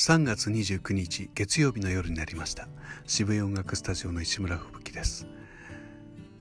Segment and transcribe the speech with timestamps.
[0.00, 2.68] 3月29日月曜日の夜になりました。
[3.06, 5.26] 渋谷音楽スタジオの石村吹雪です。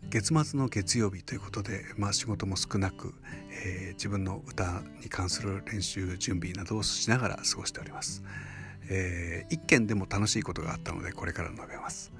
[0.09, 3.13] 月末の月曜日ということで、まあ、仕事も少なく、
[3.65, 8.23] えー、自分の歌に関する練習準備などをしながら過ごしております、
[8.89, 12.13] えー、一件でも楽しいことがあったのでこれから述べます。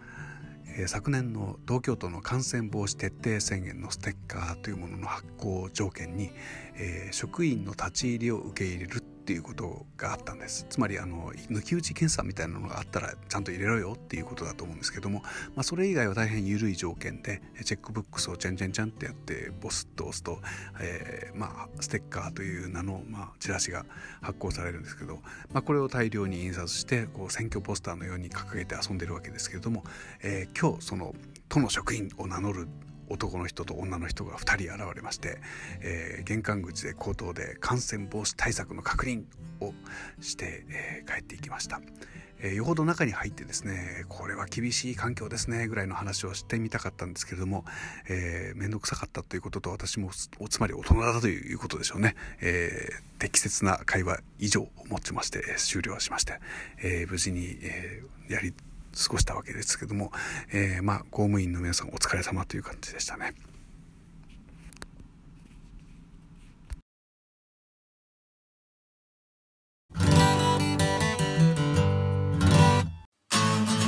[0.78, 6.32] え昨年の東京都の感染防止徹底宣言のステッカーというものの発行条件に、
[6.76, 8.99] えー、職員の立ち入りを受け入れる
[9.30, 10.66] っていうことがあったんです。
[10.72, 15.22] つまりあの抜き打ち検査みたいなのがあったらちゃんと入れろよっていうことだと思うんですけども、
[15.56, 20.40] まあ、それ以外は大変緩い条件でチェックブックスをチャンチャンチャンってやってボスッと押すと、
[20.82, 23.86] えー、まあステッカーという名の、まあ、チラシが
[24.20, 25.20] 発行されるんですけど、
[25.54, 29.84] まあ、これを大量に印刷してこう選挙ポスターのように掲げて遊んでるわけですけれども、
[30.24, 31.14] えー、今日その
[31.50, 32.68] 都の職員を名乗る
[33.10, 35.40] 男の人と女の人が2人現れまして、
[35.82, 39.24] えー、玄関口で口頭で感染防止対策の確認
[39.60, 39.74] を
[40.22, 41.82] して、えー、帰っていきました。
[42.42, 47.66] えー、よほど中に入ってですねこれは厳しい環境ですねぐらいの話をしてみたかったんですけれども
[48.08, 56.40] えー、くさかったということと私もつまり大人だということでしょうね、えー、適切な会話以上をもちまして終了しまして、
[56.82, 58.54] え、無事に、えー、やり
[58.96, 60.12] 過ごしたわけですけども、
[60.52, 63.34] えー、まあ公務員の皆さんお疲れ様という感じでしたね。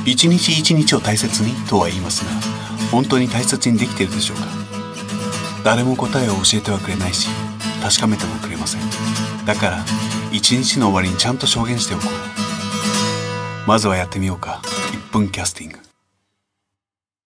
[0.04, 2.30] 一日一日を大切にとは言いますが
[2.90, 4.44] 本当に大切にできているでしょうか？
[5.64, 7.28] 誰も答えを教えてはくれないし
[7.80, 8.80] 確かめてもくれません。
[9.46, 9.84] だから
[10.32, 12.08] 一日の終わりにちゃんと証言しておこう。
[13.68, 14.60] まずはやってみようか。
[15.12, 15.81] Broadcasting.